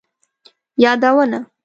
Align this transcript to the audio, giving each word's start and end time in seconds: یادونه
یادونه 0.83 1.39